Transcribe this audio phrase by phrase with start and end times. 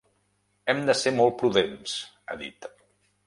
[0.71, 1.95] “Hem de ser molt prudents”,
[2.31, 2.69] ha dit.